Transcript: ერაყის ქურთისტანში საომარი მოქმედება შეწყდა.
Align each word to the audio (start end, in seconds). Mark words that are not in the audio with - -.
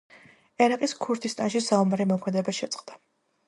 ერაყის 0.67 0.95
ქურთისტანში 1.05 1.63
საომარი 1.67 2.11
მოქმედება 2.15 2.59
შეწყდა. 2.65 3.01